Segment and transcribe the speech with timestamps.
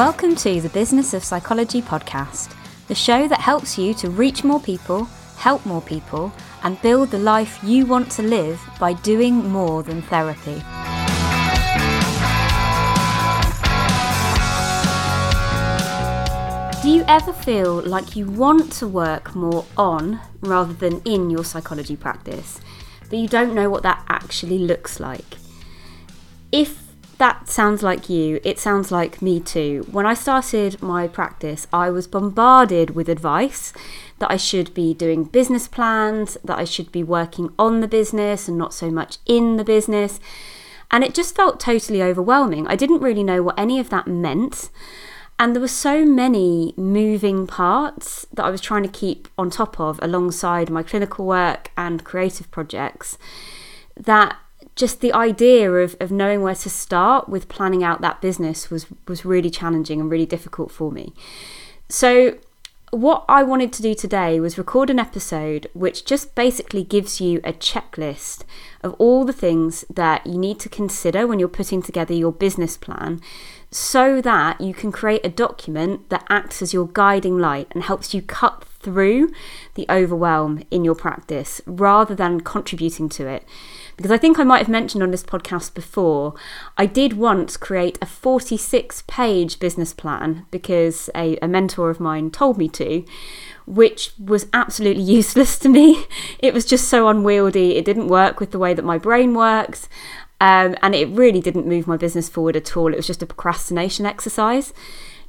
[0.00, 2.56] Welcome to the Business of Psychology podcast,
[2.88, 5.04] the show that helps you to reach more people,
[5.36, 6.32] help more people,
[6.62, 10.54] and build the life you want to live by doing more than therapy.
[16.82, 21.44] Do you ever feel like you want to work more on rather than in your
[21.44, 22.58] psychology practice,
[23.10, 25.36] but you don't know what that actually looks like?
[26.50, 26.89] If
[27.20, 28.40] that sounds like you.
[28.42, 29.86] It sounds like me too.
[29.90, 33.74] When I started my practice, I was bombarded with advice
[34.20, 38.48] that I should be doing business plans, that I should be working on the business
[38.48, 40.18] and not so much in the business.
[40.90, 42.66] And it just felt totally overwhelming.
[42.66, 44.70] I didn't really know what any of that meant.
[45.38, 49.78] And there were so many moving parts that I was trying to keep on top
[49.78, 53.18] of alongside my clinical work and creative projects
[53.94, 54.38] that
[54.80, 58.86] just the idea of, of knowing where to start with planning out that business was
[59.06, 61.12] was really challenging and really difficult for me.
[61.88, 62.38] So
[62.90, 67.40] what I wanted to do today was record an episode which just basically gives you
[67.44, 68.42] a checklist
[68.82, 72.76] of all the things that you need to consider when you're putting together your business
[72.76, 73.20] plan
[73.70, 78.12] so that you can create a document that acts as your guiding light and helps
[78.12, 79.30] you cut through
[79.74, 83.44] the overwhelm in your practice rather than contributing to it.
[84.00, 86.32] Because I think I might have mentioned on this podcast before,
[86.78, 92.30] I did once create a 46 page business plan because a, a mentor of mine
[92.30, 93.04] told me to,
[93.66, 96.06] which was absolutely useless to me.
[96.38, 99.86] It was just so unwieldy, it didn't work with the way that my brain works.
[100.40, 102.94] Um, and it really didn't move my business forward at all.
[102.94, 104.72] It was just a procrastination exercise.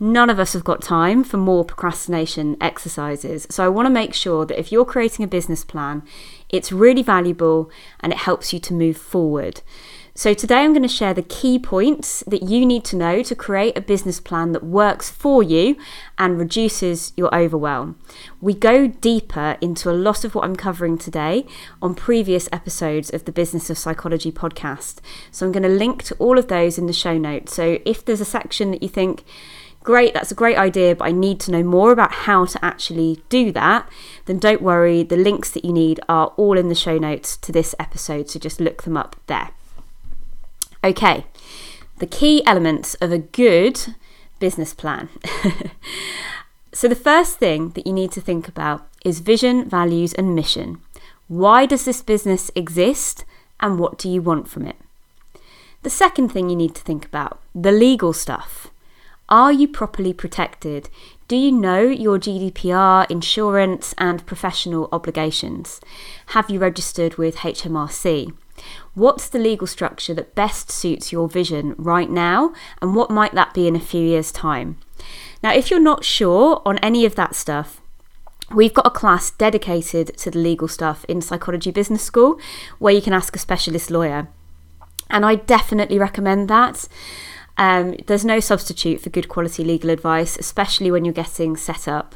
[0.00, 3.46] None of us have got time for more procrastination exercises.
[3.50, 6.02] So I want to make sure that if you're creating a business plan,
[6.48, 9.60] it's really valuable and it helps you to move forward.
[10.18, 13.36] So, today I'm going to share the key points that you need to know to
[13.36, 15.76] create a business plan that works for you
[16.18, 17.96] and reduces your overwhelm.
[18.40, 21.46] We go deeper into a lot of what I'm covering today
[21.80, 24.96] on previous episodes of the Business of Psychology podcast.
[25.30, 27.54] So, I'm going to link to all of those in the show notes.
[27.54, 29.22] So, if there's a section that you think,
[29.88, 33.22] great, that's a great idea, but I need to know more about how to actually
[33.30, 33.88] do that,
[34.26, 37.52] then don't worry, the links that you need are all in the show notes to
[37.52, 39.48] this episode, so just look them up there.
[40.84, 41.24] Okay,
[42.00, 43.94] the key elements of a good
[44.38, 45.08] business plan.
[46.74, 50.82] so, the first thing that you need to think about is vision, values, and mission.
[51.28, 53.24] Why does this business exist,
[53.58, 54.76] and what do you want from it?
[55.82, 58.67] The second thing you need to think about the legal stuff.
[59.28, 60.88] Are you properly protected?
[61.28, 65.82] Do you know your GDPR, insurance, and professional obligations?
[66.28, 68.32] Have you registered with HMRC?
[68.94, 73.52] What's the legal structure that best suits your vision right now, and what might that
[73.52, 74.78] be in a few years' time?
[75.42, 77.82] Now, if you're not sure on any of that stuff,
[78.50, 82.40] We've got a class dedicated to the legal stuff in Psychology Business School
[82.78, 84.28] where you can ask a specialist lawyer.
[85.10, 86.88] And I definitely recommend that.
[87.58, 92.14] Um, there's no substitute for good quality legal advice, especially when you're getting set up.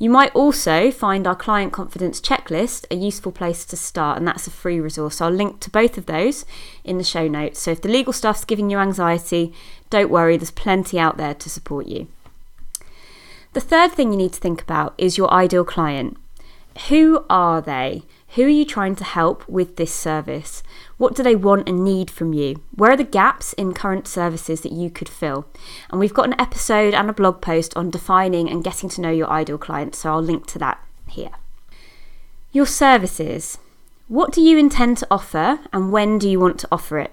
[0.00, 4.48] You might also find our client confidence checklist a useful place to start, and that's
[4.48, 5.20] a free resource.
[5.20, 6.44] I'll link to both of those
[6.82, 7.60] in the show notes.
[7.60, 9.54] So if the legal stuff's giving you anxiety,
[9.90, 12.08] don't worry, there's plenty out there to support you.
[13.52, 16.16] The third thing you need to think about is your ideal client.
[16.88, 18.02] Who are they?
[18.34, 20.62] Who are you trying to help with this service?
[20.98, 22.62] What do they want and need from you?
[22.72, 25.46] Where are the gaps in current services that you could fill?
[25.90, 29.10] And we've got an episode and a blog post on defining and getting to know
[29.10, 31.32] your ideal client, so I'll link to that here.
[32.52, 33.58] Your services.
[34.06, 37.12] What do you intend to offer and when do you want to offer it?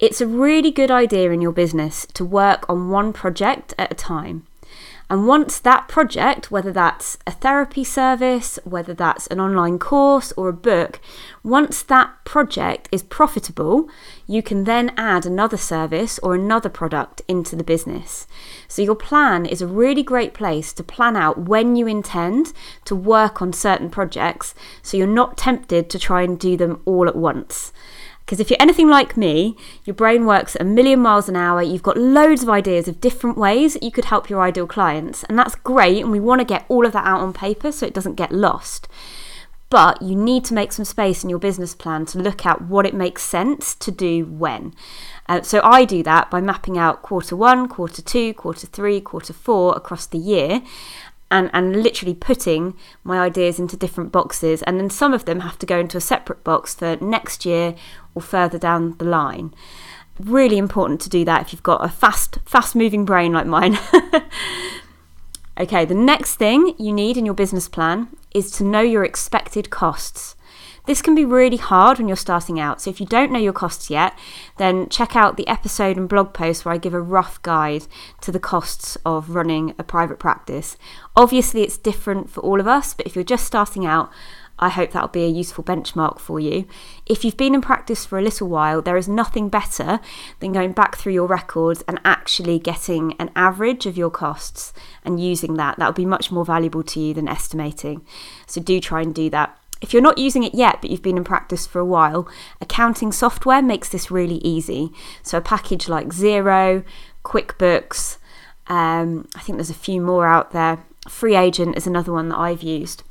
[0.00, 3.94] It's a really good idea in your business to work on one project at a
[3.94, 4.47] time.
[5.10, 10.50] And once that project, whether that's a therapy service, whether that's an online course or
[10.50, 11.00] a book,
[11.42, 13.88] once that project is profitable,
[14.26, 18.26] you can then add another service or another product into the business.
[18.68, 22.52] So, your plan is a really great place to plan out when you intend
[22.84, 27.08] to work on certain projects so you're not tempted to try and do them all
[27.08, 27.72] at once.
[28.28, 31.62] Because if you're anything like me, your brain works a million miles an hour.
[31.62, 35.24] You've got loads of ideas of different ways that you could help your ideal clients.
[35.24, 36.02] And that's great.
[36.02, 38.30] And we want to get all of that out on paper so it doesn't get
[38.30, 38.86] lost.
[39.70, 42.84] But you need to make some space in your business plan to look at what
[42.84, 44.74] it makes sense to do when.
[45.26, 49.32] Uh, so I do that by mapping out quarter one, quarter two, quarter three, quarter
[49.32, 50.62] four across the year
[51.30, 54.62] and, and literally putting my ideas into different boxes.
[54.62, 57.74] And then some of them have to go into a separate box for next year
[58.14, 59.54] or further down the line.
[60.18, 63.78] really important to do that if you've got a fast, fast moving brain like mine.
[65.60, 69.70] okay, the next thing you need in your business plan is to know your expected
[69.70, 70.34] costs.
[70.88, 72.80] This can be really hard when you're starting out.
[72.80, 74.18] So if you don't know your costs yet,
[74.56, 77.86] then check out the episode and blog post where I give a rough guide
[78.22, 80.78] to the costs of running a private practice.
[81.14, 84.10] Obviously, it's different for all of us, but if you're just starting out,
[84.58, 86.64] I hope that'll be a useful benchmark for you.
[87.04, 90.00] If you've been in practice for a little while, there is nothing better
[90.40, 94.72] than going back through your records and actually getting an average of your costs
[95.04, 95.78] and using that.
[95.78, 98.06] That will be much more valuable to you than estimating.
[98.46, 99.57] So do try and do that.
[99.80, 102.28] If you're not using it yet, but you've been in practice for a while,
[102.60, 104.90] accounting software makes this really easy.
[105.22, 106.84] So, a package like Xero,
[107.24, 108.18] QuickBooks,
[108.66, 110.84] um, I think there's a few more out there.
[111.06, 113.02] FreeAgent is another one that I've used.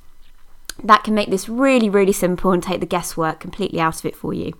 [0.83, 4.15] That can make this really, really simple and take the guesswork completely out of it
[4.15, 4.53] for you.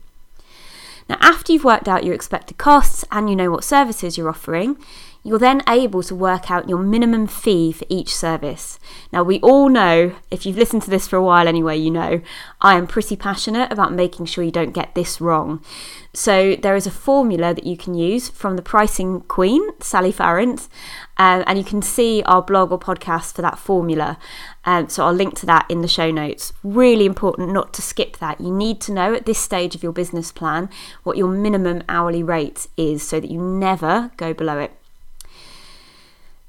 [1.07, 4.77] Now, after you've worked out your expected costs and you know what services you're offering,
[5.23, 8.79] you're then able to work out your minimum fee for each service.
[9.11, 12.21] Now, we all know, if you've listened to this for a while anyway, you know,
[12.61, 15.63] I am pretty passionate about making sure you don't get this wrong.
[16.13, 20.67] So, there is a formula that you can use from the pricing queen, Sally Farrant,
[21.17, 24.17] um, and you can see our blog or podcast for that formula.
[24.65, 26.53] Um, so, I'll link to that in the show notes.
[26.63, 28.39] Really important not to skip that.
[28.41, 30.69] You need to know at this stage of your business plan
[31.03, 34.71] what your minimum hourly rate is so that you never go below it.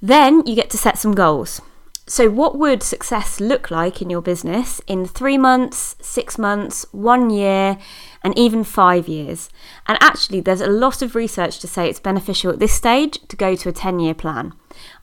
[0.00, 1.60] Then you get to set some goals.
[2.08, 7.28] So, what would success look like in your business in three months, six months, one
[7.28, 7.76] year,
[8.24, 9.50] and even five years?
[9.86, 13.36] And actually, there's a lot of research to say it's beneficial at this stage to
[13.36, 14.54] go to a 10 year plan.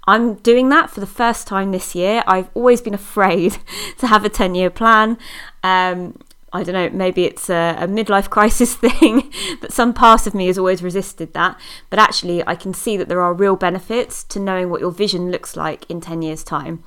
[0.07, 2.23] I'm doing that for the first time this year.
[2.25, 3.59] I've always been afraid
[3.99, 5.19] to have a 10 year plan.
[5.61, 6.17] Um,
[6.55, 10.47] I don't know, maybe it's a, a, midlife crisis thing, but some part of me
[10.47, 11.59] has always resisted that.
[11.89, 15.31] But actually, I can see that there are real benefits to knowing what your vision
[15.31, 16.83] looks like in 10 years' time.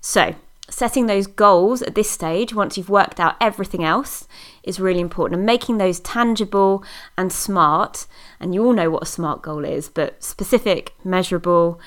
[0.00, 0.34] So,
[0.68, 4.26] setting those goals at this stage, once you've worked out everything else,
[4.64, 5.38] is really important.
[5.38, 6.82] And making those tangible
[7.16, 8.06] and smart,
[8.40, 11.80] and you all know what a smart goal is, but specific, measurable,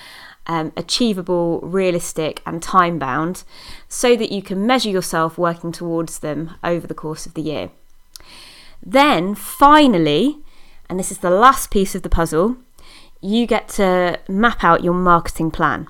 [0.48, 3.44] um, achievable, realistic, and time bound
[3.88, 7.70] so that you can measure yourself working towards them over the course of the year.
[8.84, 10.40] Then, finally,
[10.90, 12.58] and this is the last piece of the puzzle,
[13.22, 15.88] you get to map out your marketing plan.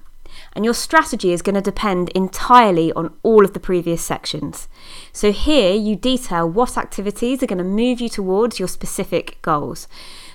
[0.53, 4.69] And your strategy is going to depend entirely on all of the previous sections.
[5.11, 9.87] So, here you detail what activities are going to move you towards your specific goals.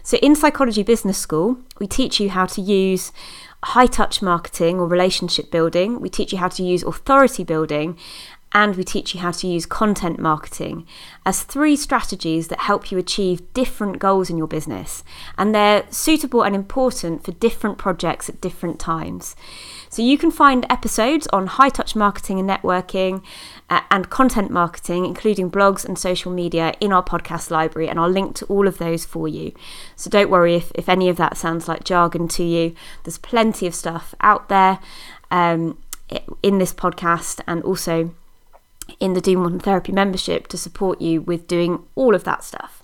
[0.02, 3.12] So, in Psychology Business School, we teach you how to use
[3.62, 6.00] high touch marketing or relationship building.
[6.00, 7.98] We teach you how to use authority building
[8.52, 10.86] and we teach you how to use content marketing
[11.24, 15.04] as three strategies that help you achieve different goals in your business.
[15.38, 19.36] And they're suitable and important for different projects at different times.
[19.88, 23.22] So you can find episodes on high touch marketing and networking
[23.68, 27.88] uh, and content marketing, including blogs and social media, in our podcast library.
[27.88, 29.52] And I'll link to all of those for you.
[29.94, 32.74] So don't worry if, if any of that sounds like jargon to you.
[33.04, 34.80] There's plenty of stuff out there
[35.30, 35.78] um,
[36.42, 38.12] in this podcast and also
[38.98, 42.42] in the Do More Than Therapy membership to support you with doing all of that
[42.44, 42.80] stuff.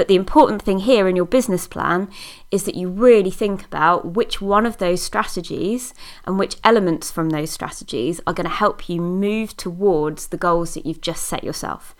[0.00, 2.08] But the important thing here in your business plan
[2.50, 5.92] is that you really think about which one of those strategies
[6.24, 10.74] and which elements from those strategies are going to help you move towards the goals
[10.74, 11.94] that you've just set yourself.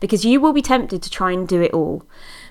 [0.00, 2.04] Because you will be tempted to try and do it all.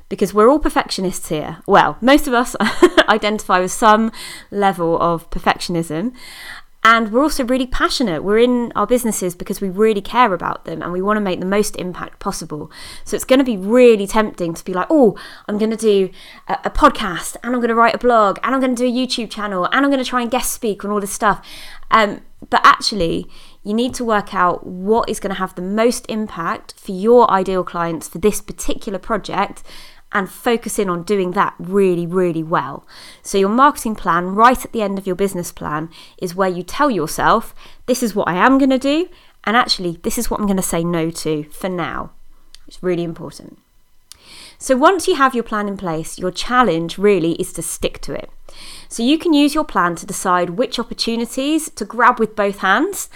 [0.10, 1.58] Because we're all perfectionists here.
[1.68, 2.56] Well, most of us
[3.10, 4.12] identify with some
[4.52, 6.14] level of perfectionism.
[6.86, 8.24] And we're also really passionate.
[8.24, 11.40] We're in our businesses because we really care about them and we want to make
[11.40, 12.70] the most impact possible.
[13.06, 16.10] So it's going to be really tempting to be like, oh, I'm going to do
[16.48, 18.88] a, a podcast and I'm going to write a blog and I'm going to do
[18.88, 21.46] a YouTube channel and I'm going to try and guest speak on all this stuff.
[21.90, 23.30] Um, but actually,
[23.64, 27.32] you need to work out what is going to have the most impact for your
[27.32, 29.64] ideal clients for this particular project
[30.14, 32.86] and focus in on doing that really, really well.
[33.22, 36.64] So, your marketing plan, right at the end of your business plan, is where you
[36.64, 37.54] tell yourself,
[37.88, 39.10] this is what I am going to do,
[39.44, 42.12] and actually, this is what I'm going to say no to for now.
[42.68, 43.60] It's really important.
[44.58, 48.14] So, once you have your plan in place, your challenge really is to stick to
[48.14, 48.30] it.
[48.88, 53.10] So, you can use your plan to decide which opportunities to grab with both hands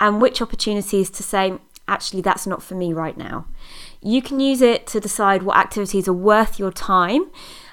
[0.00, 3.44] and which opportunities to say, actually, that's not for me right now.
[4.04, 7.30] You can use it to decide what activities are worth your time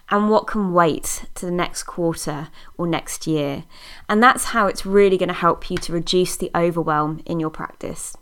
[0.10, 2.48] and what can wait to the next quarter
[2.78, 3.66] or next year.
[4.08, 7.50] And that's how it's really going to help you to reduce the overwhelm in your
[7.50, 8.16] practice.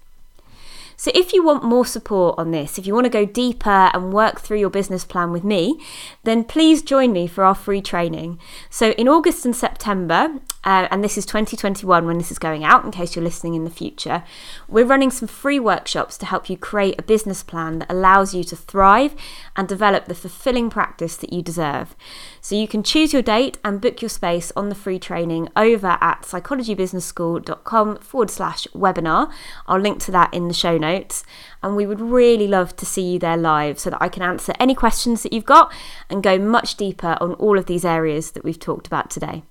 [0.99, 4.11] So, if you want more support on this, if you want to go deeper and
[4.11, 5.79] work through your business plan with me,
[6.25, 8.37] then please join me for our free training.
[8.69, 12.83] So, in August and September, uh, and this is 2021 when this is going out,
[12.83, 14.25] in case you're listening in the future,
[14.67, 18.43] we're running some free workshops to help you create a business plan that allows you
[18.43, 19.15] to thrive
[19.55, 21.95] and develop the fulfilling practice that you deserve.
[22.41, 25.97] So, you can choose your date and book your space on the free training over
[26.01, 29.31] at psychologybusinessschool.com forward slash webinar.
[29.65, 31.23] I'll link to that in the show notes notes.
[31.61, 34.53] And we would really love to see you there live so that I can answer
[34.59, 35.71] any questions that you've got
[36.09, 39.43] and go much deeper on all of these areas that we've talked about today.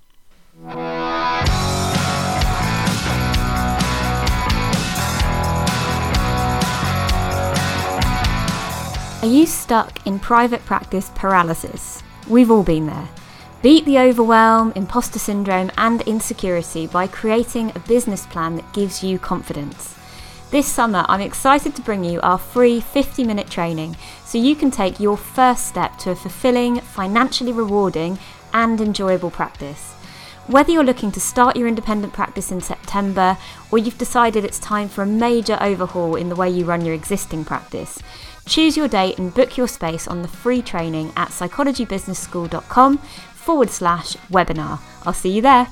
[9.21, 12.01] Are you stuck in private practice paralysis?
[12.29, 13.09] We've all been there.
[13.61, 19.19] Beat the overwhelm, imposter syndrome, and insecurity by creating a business plan that gives you
[19.19, 19.98] confidence.
[20.51, 24.71] This summer, I'm excited to bring you our free 50 minute training so you can
[24.71, 28.17] take your first step to a fulfilling, financially rewarding,
[28.51, 29.93] and enjoyable practice.
[30.47, 33.37] Whether you're looking to start your independent practice in September
[33.69, 36.95] or you've decided it's time for a major overhaul in the way you run your
[36.95, 37.99] existing practice,
[38.47, 44.15] choose your date and book your space on the free training at psychologybusinessschool.com forward slash
[44.31, 44.79] webinar.
[45.05, 45.67] I'll see you there.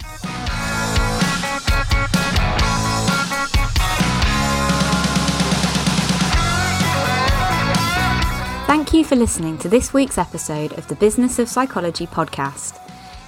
[8.68, 12.78] Thank you for listening to this week's episode of the Business of Psychology podcast.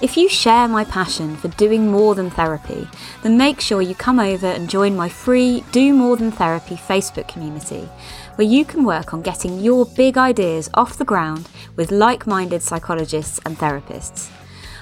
[0.01, 2.89] If you share my passion for doing more than therapy,
[3.24, 7.29] then make sure you come over and join my free Do More Than Therapy Facebook
[7.29, 7.88] community,
[8.36, 12.62] where you can work on getting your big ideas off the ground with like minded
[12.62, 14.29] psychologists and therapists.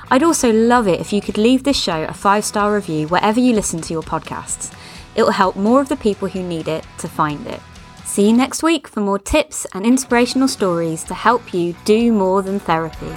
[0.09, 3.39] I'd also love it if you could leave this show a five star review wherever
[3.39, 4.73] you listen to your podcasts.
[5.13, 7.61] It will help more of the people who need it to find it.
[8.07, 12.41] See you next week for more tips and inspirational stories to help you do more
[12.41, 13.13] than therapy.